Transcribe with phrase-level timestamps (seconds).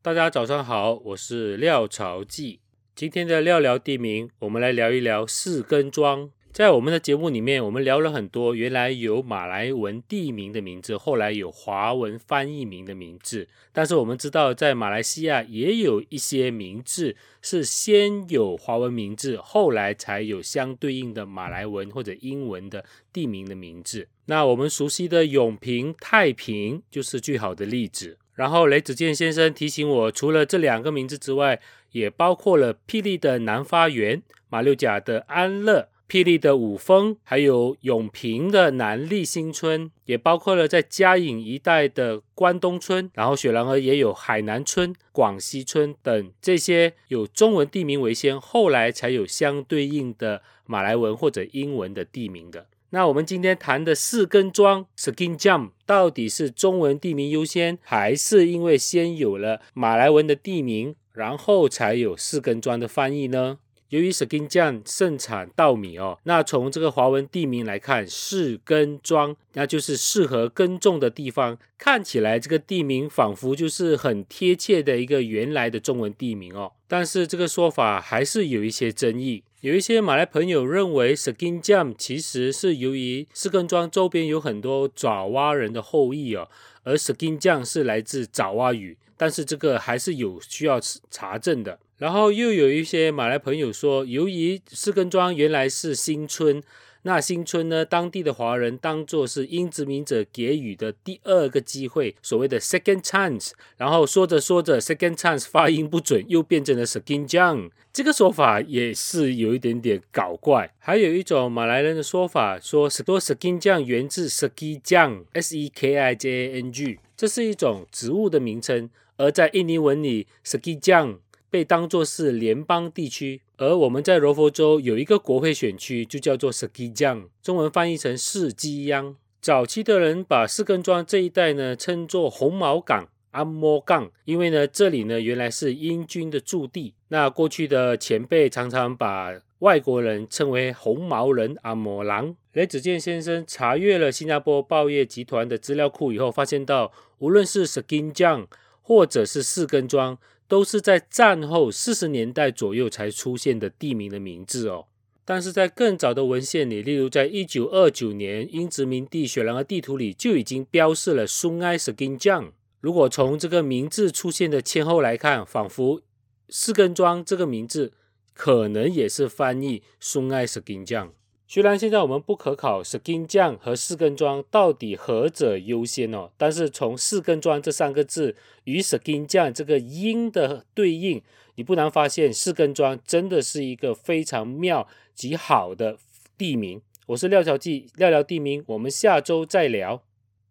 [0.00, 2.60] 大家早上好，我是廖朝记。
[2.94, 6.30] 今天的廖聊地名，我们来聊一聊四根庄。
[6.52, 13.48] 在我们的节目里面，我们聊了很多原来有马来文地名的名字，后来有华文翻译名的名字。
[13.72, 24.06] 但是我们知道，在马来西亚也有一些名字是先有华文名字，后来才有相对应的马来文或者英文的地名的名字。
[24.26, 28.16] 那我们熟悉的永平、太平就是最好的例子。
[28.38, 31.60] 然后雷子健先生提醒我，除了这两个名字之外，
[31.90, 35.88] 也包括了霹雳的南发园、马六甲的安乐。
[36.08, 52.66] 霹雳的五峰，还有永平的南立新村，也包括了在嘉颖一带的关东村，然后雪兰莪也有海南村、广西村等这些有中文地名为先，后来才有相对应的马来文或者英文的地名的。
[52.90, 63.58] 那我们今天谈的四根桩 （Skin Jam） 到底是中文地名优先，还是因为先有了马来文的地名，然后才有四根桩的翻译呢？
[63.90, 71.58] 由于 Skin 酱盛产稻米哦，那从这个华文地名来看，四根庄，那就是适合耕种的地方。
[71.76, 76.72] 看起来这个地名仿佛就是很贴切的一个原来的中文地名哦。
[76.86, 79.42] 但是这个说法还是有一些争议。
[79.60, 86.48] 有一些马来朋友认为 skin jam 其实是由于四根庄周边有很多爪哇人的后裔哦，
[86.84, 90.78] 而 skin jam 是来自爪哇语，但是这个还是有需要
[91.10, 91.80] 查证的。
[91.98, 96.62] 然后又有一些马来朋友说，由于四根庄原来是新村，
[97.02, 103.50] 那新村呢，当地的华人当做是英殖民者给予的第二个机会，所谓的 second chance。
[103.76, 107.70] 然后说着说着，second chance 发音不准，又变成了 skin jang。
[107.92, 110.72] 这个说法也是有一点点搞怪。
[110.78, 121.16] 还有一种马来人的说法，说很多 skin jang 源自 ski jang，s e k i j a n g，这是一种植物的名称，而在印尼文里，ski jang。
[121.50, 129.16] 被当作是联邦地区，而我们在柔佛州有一个国会选区，就叫做 Skijang，中文翻译成四基央。
[129.40, 136.94] 早期的人把四根庄这一带呢称作红毛港、阿摩港，因为呢这里呢原来是英军的驻地。
[137.08, 142.36] 那过去的前辈常常把外国人称为红毛人、阿摩狼。
[142.52, 148.46] 雷子健先生查阅了新加坡报业集团的资料库以后，发现到无论是 Sekijang
[148.82, 150.18] 或者是四根庄。
[150.48, 154.86] 都是在战后四十年代左右才出现的地名的名字哦，
[155.24, 162.50] 但是在更早的文献里，例如在一九二九年英殖民地雪兰莪地图里就已经标示了松埃斯根江。
[162.80, 166.00] 如果从这个名字出现的前后来看，仿佛
[166.48, 167.92] 四根庄这个名字
[168.32, 171.12] 可能也是翻译松埃斯根江。
[171.50, 181.22] 虽然现在我们不可考 skin 酱和四根桩到底何者优先哦，但是从四根桩这三个字与 skin 酱这个音的对应，
[181.54, 185.96] 你不难发现四根桩真的是一个非常妙极好的
[186.36, 186.82] 地名。
[187.06, 190.02] 我是廖小记，聊聊地名，我们下周再聊。